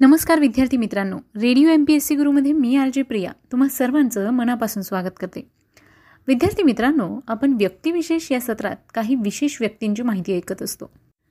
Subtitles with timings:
[0.00, 1.16] नमस्कार विद्यार्थी मित्रांनो.
[1.16, 3.32] Radio M P S C गुरुमध्ये मी आर जे प्रिया.
[3.52, 5.40] तुम्हा सर्वांचं मनापासून स्वागत करते.
[6.28, 10.90] विद्यार्थी मित्रांनो आपण व्यक्तिविशेष या सत्रात काही विशेष व्यक्तींची माहिती ऐकत असतो.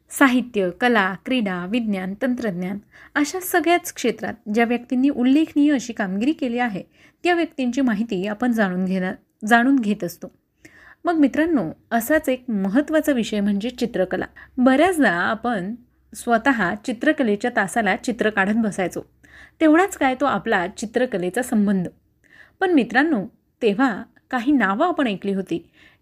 [0.09, 2.77] साहित्य कला क्रीडा विज्ञान तंत्रज्ञान
[3.15, 6.83] अशा सगळ्याच क्षेत्रात ज्या व्यक्तींनी उल्लेखनीय अशी कामगिरी केली आहे
[7.23, 9.13] त्या व्यक्तींची माहिती आपण जाणून घेणार
[9.47, 10.31] जाणून घेत असतो.
[11.05, 14.25] मग मित्रांनो असाच एक महत्त्वाचा विषय म्हणजे चित्रकला.
[14.57, 15.75] बऱ्याचदा आपण
[16.15, 19.01] स्वतः चित्रकलेच्या तासाला चित्र काढत बसायचो.
[19.61, 21.87] तेवढाच काय तो आपला चित्रकलेचा संबंध.
[22.59, 23.25] पण मित्रांनो
[23.61, 25.57] तेव्हा काही नावं आपण ऐकली होती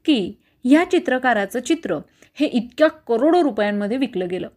[0.06, 0.34] की
[0.64, 2.00] ह्या चित्रकाराचं चित्र
[2.34, 4.48] हे इतक्या करोडो रुपयांमध्ये विकलं गेलं.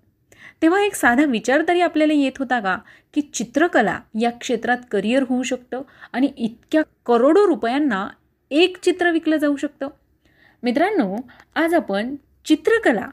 [0.63, 2.79] तेव्हा एक साधा विचार तरी आपल्याला येत होता का
[3.15, 8.09] की चित्रकला या क्षेत्रात करिअर होऊ शकतं आणि इतक्या करोडो रुपयांना
[8.51, 9.89] एक चित्र विकलं जाऊ शकतं?
[10.63, 11.17] मित्रांनो
[11.55, 13.09] आज आपण चित्रकला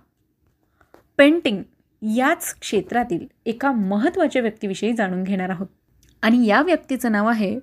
[1.18, 1.64] पेंटिंग
[2.02, 5.68] याच क्षेत्रातील एका महत्त्वाच्या व्यक्तीविषयी जाणून घेणार आहोत.
[6.22, 7.60] आणि या व्यक्तीचं नाव आहे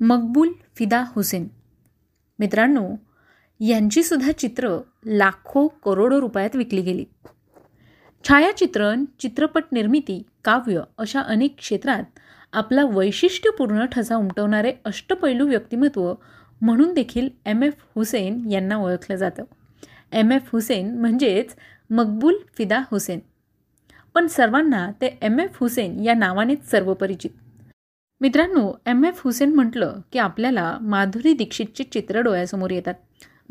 [0.00, 1.48] मकबूल फिदा हुसेन.
[2.38, 2.90] मित्रांनो
[3.60, 7.04] यांचीसुद्धा चित्र लाखो करोडो रुपयात विकली गेली.
[8.28, 12.04] छायाचित्रण चित्रपट निर्मिती काव्य अशा अनेक क्षेत्रात
[12.52, 16.14] आपला वैशिष्ट्यपूर्ण ठसा उमटवणारे अष्टपैलू व्यक्तिमत्व
[16.60, 19.44] म्हणून देखील एम एफ हुसेन यांना ओळखलं जातं.
[20.12, 21.56] एम एफ हुसेन म्हणजेच
[21.90, 23.18] मकबूल फिदा हुसेन.
[24.14, 27.30] पण सर्वांना ते एम एफ हुसेन या नावानेच सर्वपरिचित.
[28.20, 32.94] मित्रांनो एम एफ हुसेन म्हटलं की आपल्याला माधुरी दीक्षितची चित्र डोळ्यासमोर येतात.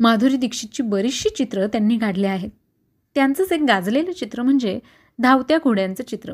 [0.00, 2.50] माधुरी दीक्षितची बरीचशी चित्रं त्यांनी काढली आहेत.
[3.14, 4.78] त्यांचंच एक गाजलेलं चित्र म्हणजे
[5.18, 6.32] धावत्या घोड्यांचं चित्र.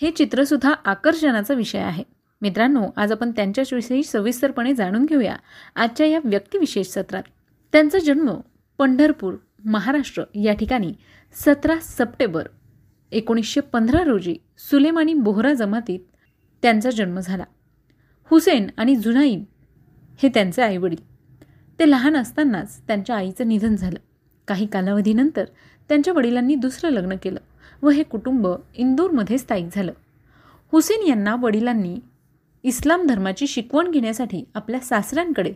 [0.00, 2.04] हे चित्रसुद्धा आकर्षणाचा विषय आहे.
[2.42, 5.36] मित्रांनो आज आपण त्यांच्याविषयी सविस्तरपणे जाणून घेऊया
[5.76, 7.22] आजच्या या व्यक्तिविशेष सत्रात.
[7.72, 8.30] त्यांचा जन्म
[8.78, 10.92] पंढरपूर महाराष्ट्र या ठिकाणी
[11.34, 12.48] सतरा सप्टेंबर
[13.12, 16.00] एकोणीसशे पंधरा रोजी सुलेमानी बोहरा जमातीत
[16.62, 17.44] त्यांचा जन्म झाला.
[18.24, 19.44] हुसेन आणि जुनाईब
[20.22, 21.04] हे त्यांचे आईवडील.
[21.78, 23.98] ते लहान असतानाच त्यांच्या आईचं निधन झालं.
[24.48, 25.44] काही कालावधीनंतर
[25.88, 27.40] त्यांच्या वडिलांनी दुसरं लग्न केलं
[27.82, 29.92] व हे कुटुंब इंदोरमध्ये स्थायिक झालं.
[30.72, 31.96] हुसेन यांना वडिलांनी
[32.62, 35.52] इस्लाम धर्माची शिकवण घेण्यासाठी आपल्या सासऱ्यांकडे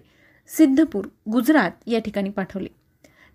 [0.49, 2.69] सिद्धपूर गुजरात या ठिकाणी पाठवले.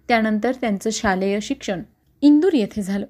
[0.07, 1.81] त्यानंतर त्यांचं शालेय शिक्षण
[2.21, 3.05] इंदूर येथे झालं.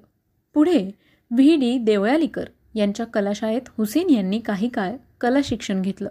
[0.58, 0.90] पुढे
[1.30, 1.56] व्ही.
[1.56, 1.78] डी.
[1.78, 6.08] देवळालीकर यांच्या कलाशाळेत हुसेन यांनी काही काळ कला शिक्षण घेतलं.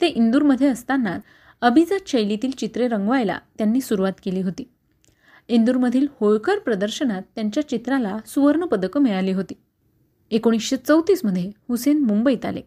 [0.00, 1.18] ते इंदूरमध्ये असताना
[1.60, 4.70] अभिजात शैलीतील चित्रे रंगवायला त्यांनी सुरुवात केली होती.
[5.48, 9.54] इंदूरमधील होळकर प्रदर्शनात त्यांच्या चित्राला सुवर्णपदकं मिळाली होती.
[10.30, 12.62] एकोणीसशे चौतीसमध्ये हुसेन मुंबईत आले.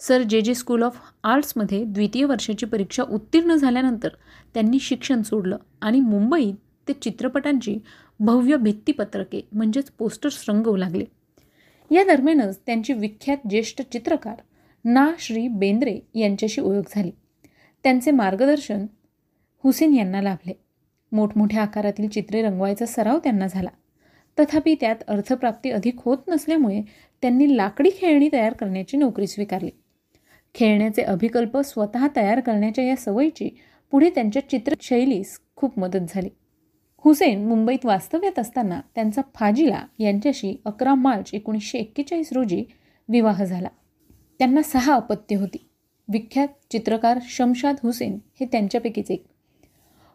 [0.00, 4.08] सर जे जे स्कूल ऑफ आर्ट्समध्ये द्वितीय वर्षाची परीक्षा उत्तीर्ण झाल्यानंतर
[4.54, 6.54] त्यांनी शिक्षण सोडलं आणि मुंबईत
[6.88, 7.78] ते चित्रपटांची
[8.20, 11.04] भव्य भित्तीपत्रके म्हणजेच पोस्टर्स रंगवू लागले.
[11.90, 14.34] या दरम्यानच त्यांची विख्यात ज्येष्ठ चित्रकार
[14.84, 17.10] ना श्री बेंद्रे यांच्याशी ओळख झाली.
[17.82, 18.86] त्यांचे मार्गदर्शन
[19.64, 20.52] हुसेन यांना लाभले.
[21.12, 23.68] मोठमोठ्या आकारातील चित्रे रंगवायचा सराव त्यांना झाला.
[24.38, 26.82] तथापि त्यात अर्थप्राप्ती अधिक होत नसल्यामुळे
[27.22, 29.70] त्यांनी लाकडी खेळणी तयार करण्याची नोकरी स्वीकारली.
[30.54, 33.50] खेळण्याचे अभिकल्प स्वतः तयार करण्याच्या या सवयीची
[33.90, 36.28] पुढे त्यांच्या चित्रशैलीस खूप मदत झाली.
[37.04, 42.64] हुसेन मुंबईत वास्तव्यात असताना त्यांचा फाजिला यांच्याशी अकरा मार्च एकोणीसशे एक्केचाळीस रोजी
[43.08, 43.68] विवाह झाला.
[44.38, 45.68] त्यांना सहा अपत्य होती.
[46.08, 49.24] विख्यात चित्रकार शमशाद हुसेन हे त्यांच्यापैकीच एक.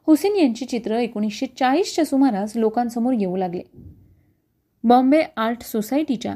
[0.08, 3.62] हुसेन यांची चित्र एकोणीसशे चाळीसच्या सुमारास लोकांसमोर येऊ लागले.
[4.84, 6.36] बॉम्बे आर्ट सोसायटीच्या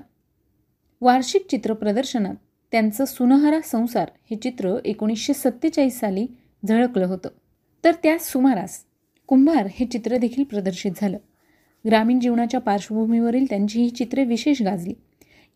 [1.01, 2.35] वार्षिक चित्र प्रदर्शनात
[2.71, 6.27] त्यांचं सुनहरा संसार हे चित्र एकोणीसशे सत्तेचाळीस साली
[6.67, 7.29] झळकलं होतं.
[7.83, 8.85] तर त्याच सुमारास
[9.29, 11.17] कुंभार हे चित्र देखील प्रदर्शित झालं.
[11.87, 14.93] ग्रामीण जीवनाच्या पार्श्वभूमीवरील त्यांची ही चित्रे विशेष गाजली.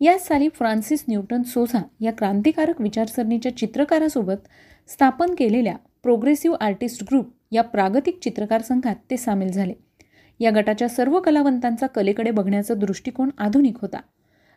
[0.00, 4.46] याच साली फ्रान्सिस न्यूटन सोझा या क्रांतिकारक विचारसरणीच्या चित्रकारासोबत
[4.88, 9.72] स्थापन केलेल्या प्रोग्रेसिव्ह आर्टिस्ट ग्रुप या प्रागतिक चित्रकार संघात ते सामील झाले.
[10.40, 14.00] या गटाच्या सर्व कलावंतांचा कलेकडे बघण्याचा दृष्टिकोन आधुनिक होता.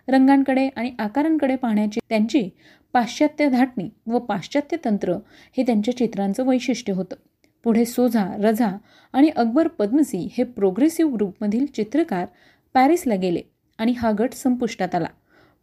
[0.08, 2.50] रंगांकडे आणि आकारांकडे पाहण्याची त्यांची
[2.94, 5.13] पाश्चात्य धाटणी व पाश्चात्य तंत्र
[5.58, 7.16] हे त्यांच्या चित्रांचं वैशिष्ट्य होतं.
[7.63, 8.77] पुढे सोझा रझा
[9.13, 12.25] आणि अकबर पद्मसी हे प्रोग्रेसिव्ह ग्रुपमधील चित्रकार
[12.74, 13.42] पॅरिसला गेले
[13.77, 15.07] आणि हा गट संपुष्टात आला.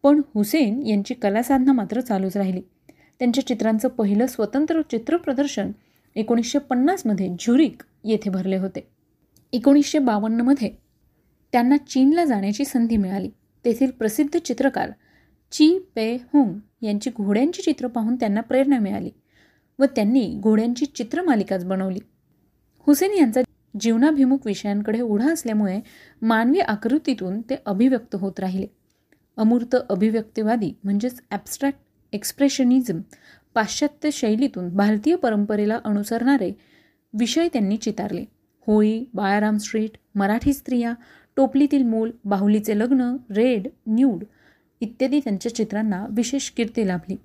[0.02, 2.61] पण हुसेन यांची कलासाधना मात्र चालूच राहिली.
[3.19, 5.73] त्यांच्या चित्रांचं पहिलं स्वतंत्र चित्रप्रदर्शन
[6.14, 8.88] एकोणीसशे पन्नासमध्ये झुरिक येथे भरले होते.
[9.52, 10.70] एकोणीसशे बावन्नमध्ये
[11.52, 13.31] त्यांना चीनला जाण्याची संधी मिळाली.
[13.64, 14.90] तेथील प्रसिद्ध चित्रकार
[15.52, 19.11] ची पे हुंग यांची घोड्यांची चित्र पाहून त्यांना प्रेरणा मिळाली.
[19.79, 21.99] व त्यांनी घोड्यांची चित्रमालिकाच बनवली.
[22.87, 23.41] हुसेन यांचा
[23.81, 25.81] जीवनाभिमुख विषयांकडे ओढा असल्यामुळे
[26.23, 28.67] मानवी आकृतीतून ते अभिव्यक्त होत राहिले.
[29.37, 31.79] अमूर्त अभिव्यक्तिवादी म्हणजेच ॲबस्ट्रॅक्ट
[32.12, 33.00] एक्सप्रेशनिझम
[33.55, 36.50] पाश्चात्य शैलीतून भारतीय परंपरेला अनुसरणारे
[37.15, 38.25] विषय त्यांनी चितारले.
[38.67, 40.93] होळी बाळाराम स्ट्रीट मराठी स्त्रिया
[41.37, 44.25] टोपलीतील मूल बाहुलीचे लग्न रेड न्यूड
[44.81, 47.17] इत्यादी त्यांच्या चित्रांना विशेष कीर्ती लाभली.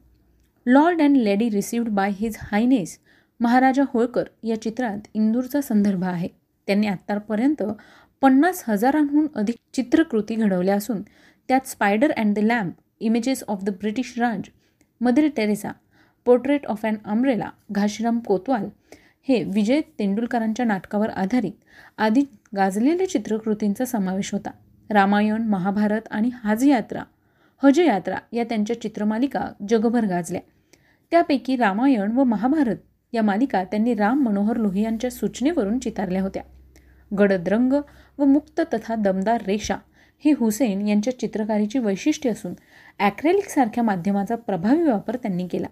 [0.72, 2.98] Lord and lady received by his highness
[3.40, 6.28] Maharaja Holkar या चित्रात इंदूरचा संदर्भ आहे.
[6.68, 7.64] त्यांनी आत्तापर्यंत
[8.22, 11.02] पन्नास हजारांहून अधिक चित्रकृती घडवल्या असून
[11.50, 14.50] त्यात spider and the lamp images of the British Raj
[15.02, 15.72] Mother Teresa
[16.26, 18.68] portrait of and umbrella Ghashiram Kotwal
[19.28, 21.52] हे विजय तेंडुलकरांच्या नाटकावर आधारित
[21.98, 22.24] आधी
[22.56, 24.52] गाजलेल्या चित्रकृतींचा समावेश होता.
[24.90, 27.04] रामायण महाभारत आणि हाजयात्रा
[27.64, 30.42] हजयात्रा या त्यांच्या चित्रमालिका जगभर गाजल्या.
[31.12, 32.78] त्यापैकी रामायण व महाभारत
[33.14, 36.44] या मालिका त्यांनी राम मनोहर लोहियांच्या सूचनेवरून चितारल्या होत्या.
[37.12, 37.74] गडद रंग
[38.18, 39.76] व मुक्त तथा दमदार रेषा
[40.24, 42.54] ही हुसेन यांच्या चित्रकारीची वैशिष्ट्ये असून
[43.00, 45.68] ॲक्रेलिकसारख्या माध्यमाचा प्रभावी वापर त्यांनी केला.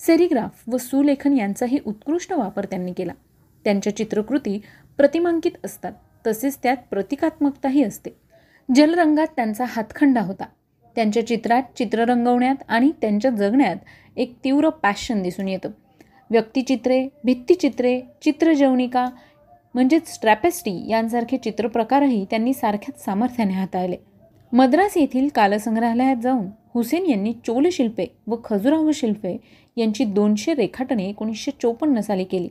[0.00, 3.12] सेरिग्राफ व सुलेखन यांचाही उत्कृष्ट वापर त्यांनी केला.
[3.64, 4.60] त्यांच्या चित्रकृती
[4.98, 5.92] प्रतिमांकित असतात
[6.26, 8.10] तसेच त्यात प्रतिकात्मकताही असते.
[8.68, 10.44] जलरंगात त्यांचा हातखंडा होता.
[10.96, 13.76] त्यांच्या चित्रात चित्र रंगवण्यात आणि त्यांच्या जगण्यात
[14.16, 15.70] एक तीव्र पॅशन दिसून येतं.
[16.30, 19.08] व्यक्तिचित्रे भित्तिचित्रे चित्रजवनिका
[19.74, 23.96] म्हणजेच स्ट्रॅपेस्टी यांसारखे चित्रप्रकारही त्यांनी सारख्याच सामर्थ्याने हाताळले.
[24.52, 29.36] मद्रास येथील कालसंग्रहालयात जाऊन हुसेन यांनी चोल शिल्पे व खजुराहो शिल्पे
[29.76, 32.48] यांची दोनशे रेखाटने एकोणीसशे चोपन्न साली केली.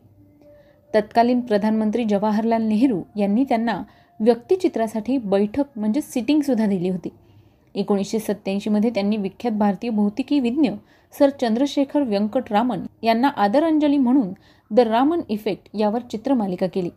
[0.96, 3.84] तत्कालीन प्रधानमंत्री जवाहरलाल नेहरू यांनी त्यांना
[4.20, 7.10] व्यक्तिचित्रासाठी बैठक म्हणजे सिटिंगसुद्धा दिली होती.
[7.76, 10.72] एकोणीसशे सत्त्याऐंशीमध्ये त्यांनी विख्यात भारतीय भौतिकी विज्ञ
[11.20, 14.34] सर चंद्रशेखर व्यंकटरामन यांना आदरांजली म्हणून
[14.72, 16.90] द रामन इफेक्ट यावर चित्रमालिका केली.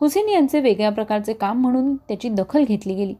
[0.00, 3.14] हुसेन यांचे वेगळ्या प्रकारचे काम म्हणून त्याची दखल घेतली गेली.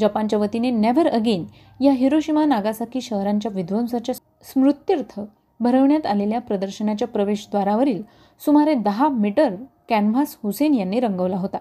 [0.00, 1.44] जपानच्या वतीने नेव्हर अगेन
[1.80, 5.20] या हिरोशिमा नागासाकी शहरांच्या विध्वंसाच्या स्मृत्यर्थ
[5.60, 8.02] भरवण्यात आलेल्या प्रदर्शनाच्या प्रवेशद्वारावरील
[8.44, 9.54] सुमारे दहा मीटर
[9.88, 11.58] कॅनव्हास हुसेन यांनी रंगवला होता.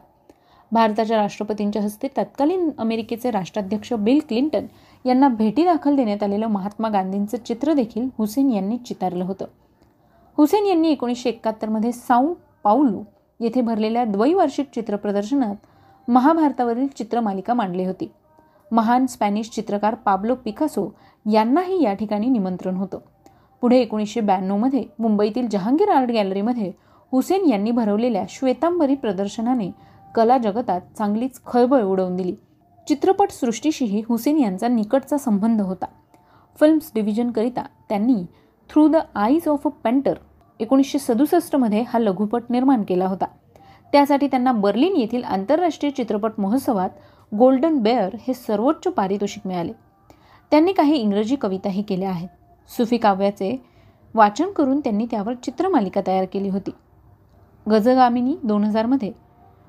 [0.73, 4.65] भारताच्या राष्ट्रपतींच्या हस्ते तत्कालीन अमेरिकेचे राष्ट्राध्यक्ष बिल क्लिंटन
[5.05, 9.45] यांना भेटी दाखल देण्यात आलेलं महात्मा गांधींचं चित्र देखील हुसेन यांनी चितारलं होतं.
[10.37, 12.33] हुसेन यांनी एकोणीसशे एकाहत्तरमध्ये साऊ
[12.63, 13.03] पाऊलू
[13.39, 18.11] येथे भरलेल्या द्वैवार्षिक चित्रप्रदर्शनात महाभारतावरील चित्रमालिका मांडली होती.
[18.71, 20.89] महान स्पॅनिश चित्रकार पाब्लो पिकासो
[21.25, 22.99] यांनाही या ठिकाणी निमंत्रण होतं.
[23.61, 26.71] पुढे एकोणीसशे ब्याण्णवमध्ये मुंबईतील जहांगीर आर्ट गॅलरीमध्ये
[27.11, 29.71] हुसेन यांनी भरवलेल्या श्वेतांबरी प्रदर्शनाने
[30.15, 32.35] कला जगतात चांगलीच खळबळ उडवून दिली.
[32.87, 35.85] चित्रपटसृष्टीशीही हुसेन यांचा निकटचा संबंध होता.
[36.59, 38.23] फिल्म्स डिव्हिजनकरिता त्यांनी
[38.69, 40.13] through the eyes of a painter
[40.59, 43.25] एकोणीसशे सदुसष्टमध्ये हा लघुपट निर्माण केला होता.
[43.91, 46.89] त्यासाठी त्यांना बर्लिन येथील आंतरराष्ट्रीय चित्रपट महोत्सवात
[47.35, 49.71] गोल्डन बेअर हे सर्वोच्च पारितोषिक मिळाले.
[50.51, 52.29] त्यांनी काही इंग्रजी कविताही केल्या आहेत.
[52.77, 53.65] सुफी काव्याचे
[54.13, 56.71] वाचन करून त्यांनी त्यावर चित्रमालिका तयार केली होती.
[57.71, 59.11] गजगामिनी दोन हजारमध्ये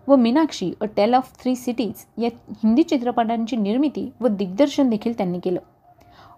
[0.08, 2.28] व Meenaxi a tale of three cities या
[2.64, 5.60] हिंदी चित्रपटांची निर्मिती व दिग्दर्शन देखील त्यांनी केलं.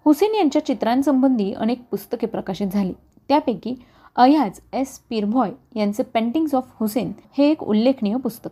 [0.05, 2.93] हुसेन यांच्या चित्रांसंबंधी अनेक पुस्तके प्रकाशित झाली.
[3.29, 3.75] त्यापैकी
[4.17, 4.99] अयाज एस.
[5.11, 8.51] पिरभॉय यांचे पेंटिंग्स ऑफ हुसेन हे एक उल्लेखनीय पुस्तक.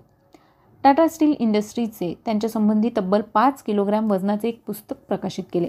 [0.85, 5.69] टाटा स्टील इंडस्ट्रीजचे त्यांच्यासंबंधी तब्बल पाच किलोग्रॅम वजनाचे एक पुस्तक प्रकाशित केले.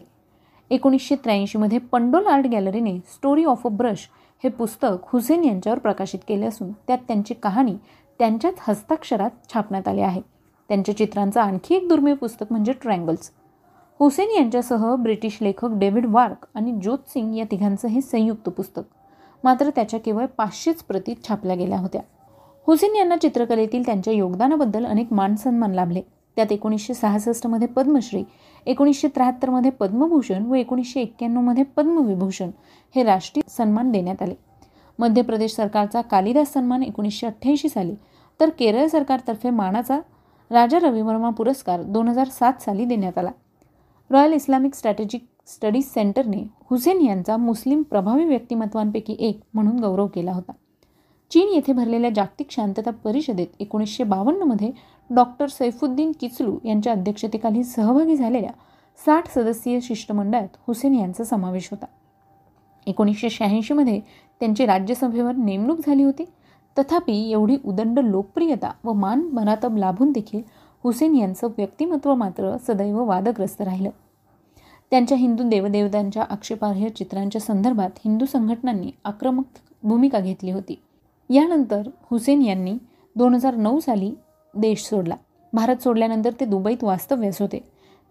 [0.71, 4.07] एकोणीसशे त्र्याऐंशीमध्ये पंडोल आर्ट गॅलरीने स्टोरी ऑफ अ ब्रश
[4.43, 7.75] हे पुस्तक हुसेन यांच्यावर प्रकाशित केले असून त्यात त्यांची कहाणी
[8.19, 10.21] त्यांच्याच हस्ताक्षरात छापण्यात आले आहे
[10.69, 13.31] त्यांच्या चित्रांचं आणखी एक दुर्मिळ पुस्तक म्हणजे ट्रँगल्स.
[13.99, 18.81] हुसेन यांच्यासह ब्रिटिश लेखक डेव्हिड वार्क आणि ज्योत सिंग या तिघांचं हे संयुक्त पुस्तक.
[19.43, 22.01] मात्र त्याच्या केवळ पाचशेच प्रती छापल्या गेल्या होत्या.
[22.67, 26.01] हुसेन यांना चित्रकलेतील त्यांच्या योगदानाबद्दल अनेक मानसन्मान लाभले.
[26.35, 28.23] त्यात एकोणीसशे सहासष्टमध्ये पद्मश्री
[28.65, 32.49] एकोणीसशे त्र्याहत्तरमध्ये पद्मभूषण व एकोणीसशे एक्क्याण्णवमध्ये पद्मविभूषण
[32.95, 34.33] हे राष्ट्रीय सन्मान देण्यात आले.
[34.99, 37.95] मध्य प्रदेश सरकारचा कालिदास सन्मान एकोणीसशे अठ्ठ्याऐंशी साली
[38.39, 39.99] तर केरळ सरकारतर्फे मानाचा
[40.51, 43.31] राजा रविवर्मा पुरस्कार दोन हजार सात साली देण्यात आला.
[44.09, 50.51] रॉयल इस्लामिक स्ट्रॅटेजिक स्टडीज सेंटरने हुसेन यांचा मुस्लिम प्रभावी व्यक्तिमत्वांपैकी एक म्हणून गौरव केला होता.
[51.31, 54.71] चीन येथे भरलेल्या जागतिक शांतता परिषदेत एकोणीसशे बावन्नमध्ये
[55.09, 58.51] डॉक्टर सैफुद्दीन किचलू यांच्या अध्यक्षतेखाली सहभागी झालेल्या
[59.05, 61.85] साठ सदस्यीय शिष्टमंडळात हुसेन यांचा समावेश होता.
[62.85, 63.99] एकोणीसशे शहाऐंशीमध्ये
[64.39, 66.25] त्यांची राज्यसभेवर नेमणूक झाली होती.
[66.79, 70.41] तथापि एवढी उदंड लोकप्रियता व मान मनातब लाभून देखील
[70.83, 73.89] हुसेन यांचं व्यक्तिमत्व मात्र सदैव वादग्रस्त राहिलं.
[74.91, 79.43] त्यांच्या हिंदू देवदेवतांच्या आक्षेपार्ह चित्रांच्या संदर्भात हिंदू संघटनांनी आक्रमक
[79.83, 80.79] भूमिका घेतली होती.
[81.29, 82.73] यानंतर हुसेन यांनी
[83.15, 84.13] दोन हजार नऊ साली
[84.55, 85.15] देश सोडला.
[85.53, 87.59] भारत सोडल्यानंतर ते दुबईत वास्तव्यास होते.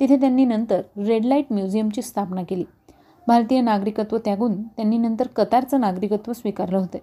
[0.00, 2.64] तिथे त्यांनी नंतर रेड लाइट म्युझियमची स्थापना केली.
[3.26, 6.98] भारतीय नागरिकत्व त्यागून त्यांनी नंतर कतारचं नागरिकत्व स्वीकारलं होतं.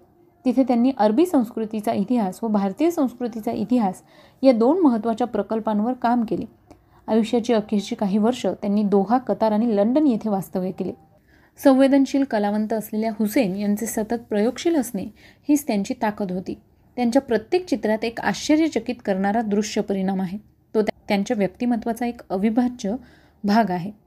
[0.45, 4.01] तिथे त्यांनी अरबी संस्कृतीचा इतिहास व भारतीय संस्कृतीचा इतिहास
[4.43, 6.45] या दोन महत्त्वाच्या प्रकल्पांवर काम केले.
[7.07, 10.91] आयुष्याची अखेरची काही वर्ष त्यांनी दोहा कतार आणि लंडन येथे वास्तव्य केले.
[11.63, 15.03] संवेदनशील कलावंत असलेल्या हुसेन यांचे सतत प्रयोगशील असणे
[15.49, 16.53] हीच त्यांची ताकद होती.
[16.95, 20.37] त्यांच्या प्रत्येक चित्रात एक आश्चर्यचकित करणारा दृश्य परिणाम आहे.
[20.75, 22.95] तो त्यांच्या व्यक्तिमत्वाचा एक अविभाज्य
[23.43, 24.00] भाग आहे.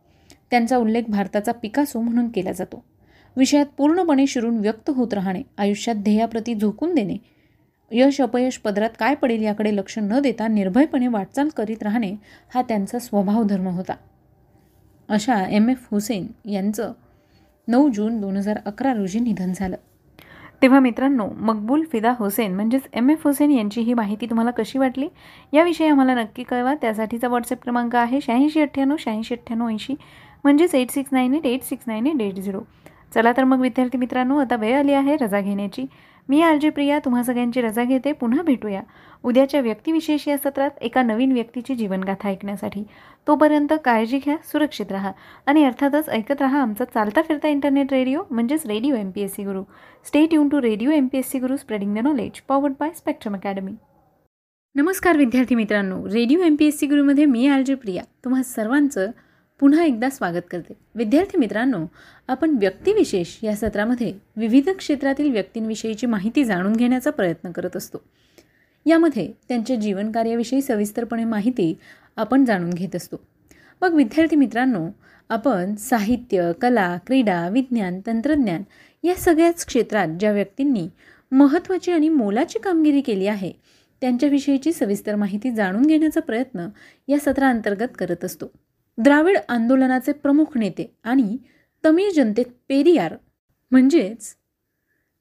[0.54, 2.84] त्यांचा उल्लेख भारताचा पिकासो म्हणून केला जातो.
[3.37, 7.16] विषयात पूर्णपणे शिरून व्यक्त होत राहणे आयुष्यात ध्येयाप्रती झोकून देणे
[7.90, 12.14] यश अपयश पदरात काय पडेल याकडे लक्ष न देता निर्भयपणे वाटचाल करीत राहणे
[12.54, 13.92] हा त्यांचा स्वभाव धर्म होता.
[15.08, 16.92] अशा एम एफ हुसेन यांचं
[17.68, 19.76] नऊ जून दोन हजार अकरा रोजी निधन झालं.
[20.62, 25.08] तेव्हा मित्रांनो मकबूल फिदा हुसेन म्हणजेच एम एफ हुसेन यांची ही माहिती तुम्हाला कशी वाटली?
[25.52, 26.75] याविषयी आम्हाला नक्की कळवा.
[26.75, 29.94] त्यासाठीचा व्हॉट्सअप क्रमांक आहे शहाऐंशी अठ्ठ्याण्णव शहाऐंशी अठ्ठ्याण्णव ऐंशी.
[30.44, 32.60] म्हणजेच eight six nine eight eight six nine eight eight zero
[33.14, 35.84] चला तर मग विद्यार्थी मित्रांनो आता वेळ आली आहे रजा घेण्याची.
[36.28, 38.12] मी आरजे प्रिया तुम्हा सगळ्यांची रजा घेते.
[38.12, 38.80] पुन्हा भेटूया.
[39.24, 42.82] उद्याच्या व्यक्तिविशेष या सत्रात एका नवीन व्यक्तीची जीवनगाथा ऐकण्यासाठी.
[43.26, 45.12] तोपर्यंत काळजी घ्या सुरक्षित राहा.
[45.46, 49.44] आणि अर्थातच ऐकत राहा आमचा चालता फिरता इंटरनेट रेडिओ म्हणजेच radio M P S C
[49.44, 49.62] Guru
[50.06, 53.34] stay युन to radio M P S C Guru spreading the knowledge powered by Spectrum
[53.34, 53.72] Academy
[54.74, 56.04] नमस्कार विद्यार्थी मित्रांनो.
[56.12, 58.02] Radio M P S C गुरुमध्ये मी आरजे प्रिया.
[58.24, 59.10] तुम्हा सर्वांचं
[59.64, 60.73] पुन्हा एकदा स्वागत करते.
[60.94, 61.87] विद्यार्थी मित्रांनो
[62.28, 68.02] आपण व्यक्तिविशेष या सत्रामध्ये विविध क्षेत्रातील व्यक्तींविषयीची माहिती जाणून घेण्याचा प्रयत्न करत असतो.
[68.87, 71.78] यामध्ये त्यांच्या जीवनकार्याविषयी सविस्तरपणे माहिती
[72.16, 73.16] आपण जाणून घेत असतो.
[73.83, 74.88] मग विद्यार्थी मित्रांनो
[75.28, 78.62] आपण साहित्य कला क्रीडा विज्ञान तंत्रज्ञान
[79.02, 80.88] या सगळ्याच क्षेत्रात ज्या व्यक्तींनी
[81.33, 83.52] महत्त्वाची आणि मोलाची कामगिरी केली आहे
[84.00, 86.66] त्यांच्याविषयीची सविस्तर माहिती जाणून घेण्याचा प्रयत्न
[87.09, 88.47] या सत्राअंतर्गत करत असतो.
[88.98, 91.36] द्राविड आंदोलनाचे प्रमुख नेते आणि
[91.84, 93.16] तमिळ जनतेत पेरियार
[93.70, 94.36] म्हणजेच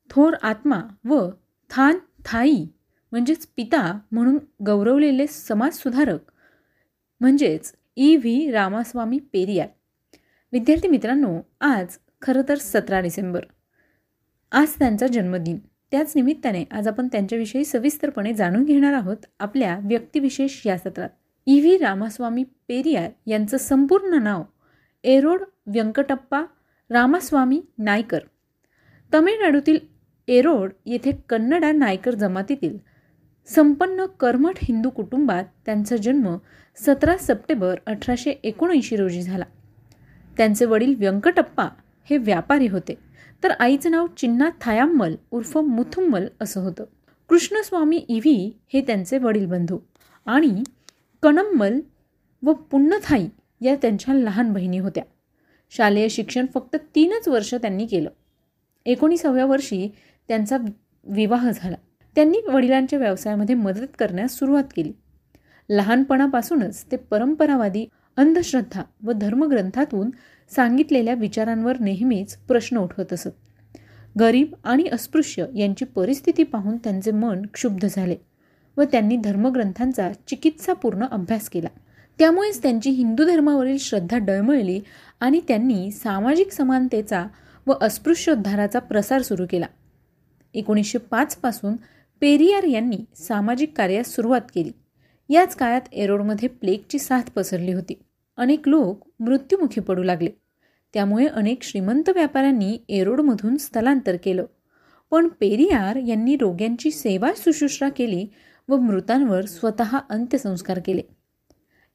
[0.09, 1.29] थोर आत्मा व
[1.69, 2.65] थान थाई
[3.11, 6.19] म्हणजेच पिता म्हणून गौरवलेले समाजसुधारक
[7.19, 8.15] म्हणजेच ई.
[8.15, 8.51] व्ही.
[8.51, 9.67] रामास्वामी पेरियार.
[10.51, 11.87] विद्यार्थी मित्रांनो आज
[12.21, 13.43] खरं तर सतरा डिसेंबर.
[14.51, 15.57] आज त्यांचा जन्मदिन.
[15.91, 21.09] त्याच निमित्ताने आज आपण त्यांच्याविषयी सविस्तरपणे जाणून घेणार आहोत आपल्या व्यक्तिविशेष या सत्रात.
[21.47, 24.43] ई व्ही रामास्वामी पेरियार यांचं संपूर्ण नाव
[25.03, 26.43] एरोड व्यंकटप्पा
[26.89, 28.19] रामास्वामी नायकर.
[29.13, 29.79] तमिळनाडूतील
[30.27, 32.77] एरोड येथे कन्नडा नायकर जमातीतील
[33.45, 36.37] संपन्न कर्मठ हिंदू कुटुंबात त्यांचा जन्म
[36.75, 39.45] सतरा सप्टेंबर अठराशे एकोणऐंशी रोजी झाला.
[40.37, 41.69] त्यांचे वडील व्यंकटप्पा
[42.09, 42.95] हे व्यापारी होते.
[43.43, 46.83] तर आईचं नाव चिन्ना थायाम्मल उर्फ मुथुम्मल असं होतं.
[47.29, 49.79] कृष्णस्वामी इव्ही हे त्यांचे वडील बंधू
[50.25, 50.63] आणि
[51.23, 51.79] कणम्मल
[52.43, 53.27] व पुन्नथाई
[53.61, 55.03] या त्यांच्या लहान बहिणी होत्या.
[55.69, 58.09] शालेय शिक्षण फक्त तीनच वर्ष त्यांनी केलं.
[58.85, 59.91] एकोणीसाव्या वर्षी
[60.27, 60.57] त्यांचा
[61.03, 61.75] विवाह झाला.
[62.15, 64.91] त्यांनी वडिलांच्या व्यवसायामध्ये मदत करण्यास सुरुवात केली.
[65.69, 67.85] लहानपणापासूनच ते परंपरावादी
[68.17, 70.09] अंधश्रद्धा व धर्मग्रंथातून
[70.55, 73.29] सांगितलेल्या विचारांवर नेहमीच प्रश्न उठवत असत.
[74.19, 78.15] गरीब आणि अस्पृश्य यांची परिस्थिती पाहून त्यांचे मन क्षुब्ध झाले.
[78.77, 81.67] व त्यांनी धर्मग्रंथांचा चिकित्सापूर्ण अभ्यास केला.
[82.19, 84.81] त्यामुळेच त्यांची हिंदू धर्मावरील श्रद्धा डळमळली
[85.19, 87.25] आणि त्यांनी सामाजिक समानतेचा
[87.67, 89.65] व अस्पृश्योद्धाराचा प्रसार सुरू केला.
[90.53, 91.75] एकोणीसशे पाचपासून
[92.21, 94.71] पेरियार यांनी सामाजिक कार्यास सुरुवात केली.
[95.29, 97.93] याच काळात एरोडमध्ये प्लेगची साथ पसरली होती.
[98.37, 100.29] अनेक लोक मृत्युमुखी पडू लागले.
[100.93, 104.45] त्यामुळे अनेक श्रीमंत व्यापाऱ्यांनी एरोडमधून स्थलांतर केलं.
[105.11, 108.27] पण पेरियार यांनी रोग्यांची सेवा सुश्रूषा केली
[108.69, 111.01] व मृतांवर स्वतः अंत्यसंस्कार केले.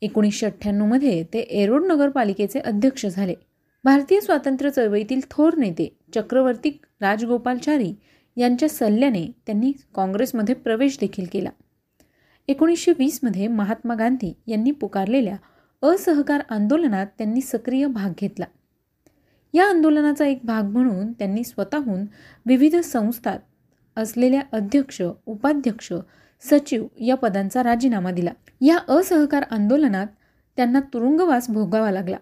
[0.01, 3.35] एकोणीसशे अठ्ठ्याण्णवमध्ये ते एरोड नगरपालिकेचे अध्यक्ष झाले.
[3.85, 6.71] भारतीय स्वातंत्र्य चळवळीतील थोर नेते चक्रवर्ती
[7.01, 7.95] राजगोपालचारी
[8.37, 11.51] यांच्या सल्ल्याने त्यांनी काँग्रेसमध्ये प्रवेश देखील केला.
[12.49, 15.37] एकोणीसशे वीसमध्ये महात्मा गांधी यांनी पुकारलेल्या
[15.83, 18.45] असहकार आंदोलनात त्यांनी सक्रिय भाग घेतला.
[19.55, 22.05] या आंदोलनाचा एक भाग म्हणून त्यांनी स्वतःहून
[22.47, 23.39] विविध संस्थात
[23.97, 25.93] असलेल्या अध्यक्ष उपाध्यक्ष
[26.41, 28.31] सचिव या पदांचा राजीनामा दिला.
[28.61, 30.07] या असहकार आंदोलनात
[30.57, 32.17] त्यांना तुरुंगवास भोगावा लागला.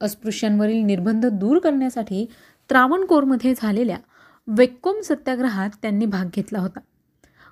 [0.00, 2.26] अस्पृश्यांवरील निर्बंध दूर करण्यासाठी
[2.70, 3.98] त्रावणकोरमध्ये झालेल्या
[4.46, 6.80] वेक्कोम सत्याग्रहात त्यांनी भाग घेतला होता.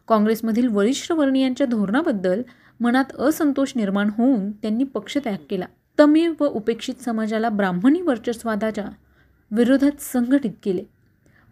[0.08, 2.42] काँग्रेसमधील वरिष्ठ वर्णीयांच्या धोरणाबद्दल
[2.80, 5.64] मनात असंतोष निर्माण होऊन त्यांनी पक्षत्याग केला.
[5.98, 8.84] तमिळ व उपेक्षित समाजाला ब्राह्मणी वर्चस्वादाच्या
[9.50, 10.84] विरोधात संघटित केले.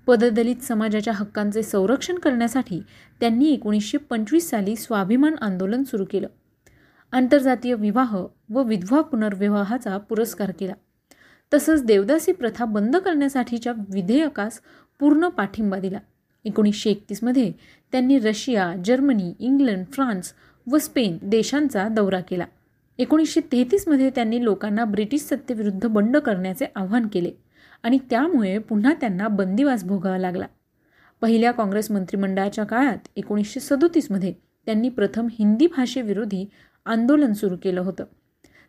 [0.09, 2.83] पददलित समाजाच्या हक्कांचे संरक्षण करण्यासाठी
[3.21, 6.27] त्यांनी एकोणीसशे पंचवीस साली स्वाभिमान आंदोलन सुरू केलं.
[7.13, 8.17] आंतरजातीय विवाह
[8.51, 10.73] व विधवा पुनर्विवाहाचा पुरस्कार केला.
[11.55, 14.61] तसंच देवदासी प्रथा बंद करण्यासाठीच्या विधेयकास
[15.01, 15.99] पूर्ण पाठिंबा दिला.
[16.45, 17.53] एकोणीसशे एकतीसमध्ये
[17.93, 20.33] त्यांनी रशिया जर्मनी इंग्लंड फ्रान्स
[20.71, 22.45] व स्पेन देशांचा दौरा केला.
[22.99, 27.31] एकोणीसशे तेहतीसमध्ये त्यांनी लोकांना ब्रिटिश सत्तेविरुद्ध बंड करण्याचे आवाहन केले.
[27.83, 30.47] आणि त्यामुळे पुन्हा त्यांना बंदिवास भोगावा लागला.
[31.21, 34.33] पहिल्या काँग्रेस मंत्रिमंडळाच्या काळात एकोणीसशे सदोतीसमध्ये
[34.67, 36.51] त्यांनी प्रथम हिंदी भाषेविरोधी
[36.87, 38.05] आंदोलन सुरू केलं होतं.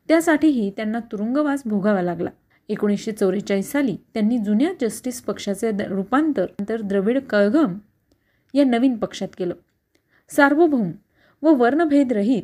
[0.07, 2.29] त्यासाठीही त्यांना तुरुंगवास भोगावा लागला.
[2.69, 7.77] एकोणीसशे चौवेचाळीस साली त्यांनी जुन्या जस्टिस पक्षाचे रूपांतर तर द्रविड कळघम
[8.53, 9.53] या नवीन पक्षात केलं.
[10.29, 10.91] सार्वभौम
[11.41, 12.43] व वर्णभेदरहित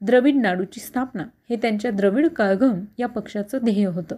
[0.00, 4.16] द्रविड नाडूची स्थापना हे त्यांच्या द्रविड कळघम या पक्षाचं ध्येय होतं.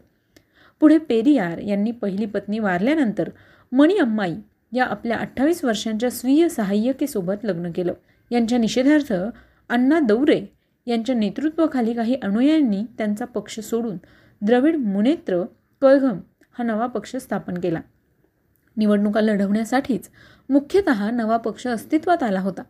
[0.81, 3.29] पुढे पेरियार यांनी पहिली पत्नी वारल्यानंतर
[3.73, 4.35] मणी अम्माई
[4.73, 7.93] या आपल्या अठ्ठावीस वर्षांच्या स्वीय सहाय्यकेसोबत लग्न केलं.
[8.31, 9.13] यांच्या निषेधार्थ
[9.69, 10.47] अण्णा दौरे
[10.87, 13.97] यांच्या नेतृत्वाखाली काही अनुयायांनी त्यांचा पक्ष सोडून
[14.43, 15.43] द्रविड मुनेत्र
[15.81, 16.19] कळघम
[16.59, 17.81] हा नवा पक्ष स्थापन केला.
[18.77, 20.11] निवडणुका लढवण्यासाठीच
[20.49, 22.63] मुख्यतः नवा पक्ष अस्तित्वात आला होता.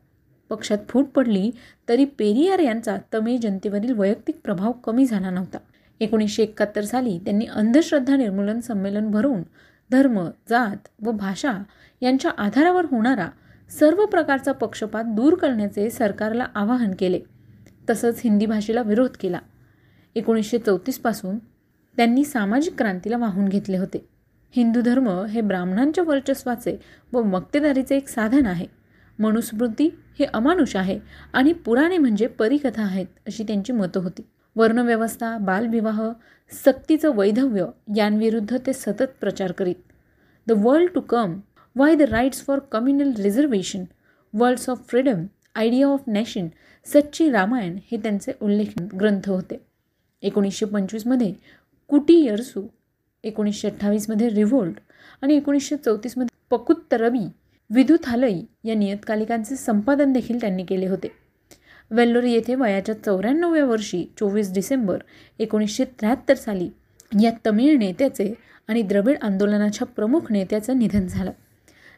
[0.48, 1.50] पक्षात फूट पडली
[1.88, 5.58] तरी पेरियार यांचा तमिळ जनतेवरील वैयक्तिक प्रभाव कमी झाला नव्हता.
[6.00, 9.42] एकोणीसशे एकाहत्तर साली त्यांनी अंधश्रद्धा निर्मूलन संमेलन भरून
[9.90, 11.52] धर्म जात व भाषा
[12.00, 13.28] यांच्या आधारावर होणारा
[13.70, 17.20] सर्व प्रकारचा पक्षपात दूर करण्याचे सरकारला आवाहन केले.
[17.90, 19.38] तसंच हिंदी भाषेला विरोध केला.
[20.14, 21.38] एकोणीसशे चौतीसपासून
[21.96, 24.08] त्यांनी सामाजिक क्रांतीला वाहून घेतले होते.
[24.50, 26.80] हिंदू धर्म हे ब्राह्मणांच्या वर्चस्वाचे
[27.12, 28.66] व मक्तेदारीचे एक साधन आहे.
[29.18, 31.00] मनुस्मृती हे अमानुष आहे
[31.32, 34.22] आणि पुराणे म्हणजे परिकथा आहेत अशी त्यांची मतं होती.
[34.58, 36.00] वर्णव्यवस्था बालविवाह
[36.52, 37.64] सक्तीचं वैधव्य
[37.96, 39.74] यांविरुद्ध ते सतत प्रचार करीत.
[40.46, 41.38] The world to come
[41.76, 43.84] why the rights for communal reservation
[44.34, 45.24] worlds of freedom
[45.56, 46.48] idea of nation
[46.86, 49.60] Sachchi Ramayan हे त्यांचे उल्लेख ग्रंथ होते.
[50.22, 51.32] एकोणीसशे पंचवीसमध्ये
[51.90, 52.66] कुटी यरसू
[53.24, 54.78] एकोणीसशे अठ्ठावीसमध्ये रिव्होल्ट
[55.22, 57.26] आणि एकोणीसशे चौतीसमध्ये पकुत्तरबी
[57.70, 61.08] विदुथालई या नियतकालिकांचे संपादन देखील त्यांनी केले होते.
[61.90, 64.98] वेल्लोरी येथे वयाच्या चौऱ्याण्णव्या वर्षी चोवीस डिसेंबर
[65.38, 66.68] एकोणीसशे त्र्याहत्तर साली
[67.22, 68.32] या तमिळ नेत्याचे
[68.68, 71.30] आणि द्रविड आंदोलनाच्या प्रमुख नेत्याचं निधन झालं.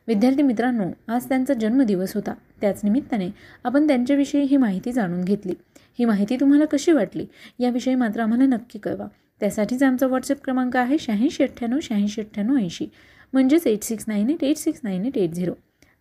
[0.08, 2.34] विद्यार्थी मित्रांनो आज त्यांचा जन्मदिवस होता.
[2.60, 3.28] त्याच निमित्ताने
[3.64, 5.52] आपण त्यांच्याविषयी ही माहिती जाणून घेतली.
[5.98, 7.26] ही माहिती तुम्हाला कशी वाटली
[7.58, 9.06] याविषयी मात्र आम्हाला नक्की कळवा.
[9.40, 12.86] त्यासाठीच आमचा व्हॉट्सअप क्रमांक आहे शहाऐंशी अठ्ठ्याण्णव शहाऐंशी अठ्ठ्याण्णव ऐंशी
[13.32, 15.52] म्हणजेच eight six nine eight eight six nine eight eight zero.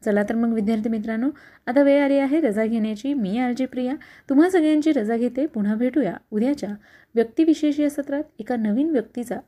[0.04, 1.30] चला तर मग विद्यार्थी मित्रांनो
[1.68, 3.14] आता वेळ आली आहे रजा घेण्याची.
[3.14, 3.96] मी आरजी प्रिया.
[4.30, 5.46] तुम्हा सगळ्यांची रजा घेते.
[5.46, 6.14] पुन्हा भेटूया.
[6.32, 6.70] उद्याच्या
[7.16, 9.40] व्यक्तिविशेष या सत्रात एका नवीन व्यक्तीचा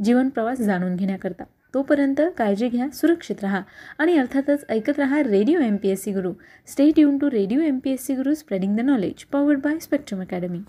[0.00, 1.44] जीवन प्रवास जाणून घेण्याकरता.
[1.74, 3.62] तोपर्यंत काळजी घ्या सुरक्षित राहा
[3.98, 6.32] आणि अर्थातच ऐकत राहा radio M P S C Guru
[6.66, 10.20] stay tune to radio M P S C Guru spreading the knowledge powered by Spectrum
[10.20, 10.60] Academy